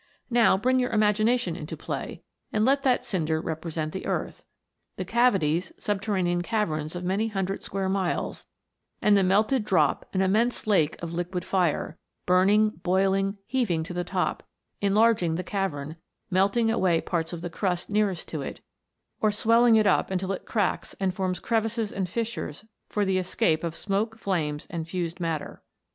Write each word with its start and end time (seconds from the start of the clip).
Now 0.31 0.57
bring 0.57 0.79
your 0.79 0.89
imagination 0.89 1.55
into 1.55 1.77
play, 1.77 2.23
and 2.51 2.65
let 2.65 2.81
that 2.81 3.03
cinder 3.03 3.39
represent 3.39 3.91
the 3.93 4.07
earth; 4.07 4.43
the 4.95 5.05
cavities 5.05 5.71
subterra 5.77 6.23
nean 6.23 6.41
caverns 6.43 6.95
of 6.95 7.03
many 7.03 7.27
hundred 7.27 7.61
square 7.63 7.87
miles, 7.87 8.43
and 8.99 9.15
the 9.15 9.21
melted 9.21 9.63
drop 9.63 10.09
an 10.15 10.23
immense 10.23 10.65
lake 10.65 10.99
of 11.03 11.13
liquid 11.13 11.45
fire, 11.45 11.99
burning, 12.25 12.71
boiling, 12.81 13.37
heaving 13.45 13.83
to 13.83 13.93
the 13.93 14.03
top, 14.03 14.41
enlarging 14.81 15.35
the 15.35 15.43
cavern, 15.43 15.97
melting 16.31 16.71
away 16.71 16.99
parts 16.99 17.31
of 17.31 17.41
the 17.41 17.49
crust 17.51 17.87
nearest 17.91 18.27
to 18.29 18.41
it, 18.41 18.59
or 19.21 19.29
swelling 19.29 19.75
it 19.75 19.85
up 19.85 20.09
until 20.09 20.31
it 20.31 20.47
cracks, 20.47 20.95
and 20.99 21.13
forms 21.13 21.39
cre 21.39 21.57
vices 21.57 21.91
and 21.91 22.09
fissures 22.09 22.65
for 22.89 23.05
the 23.05 23.19
escape 23.19 23.63
of 23.63 23.75
smoke, 23.75 24.17
flames, 24.17 24.65
and 24.71 24.87
fused 24.87 25.19
matter. 25.19 25.61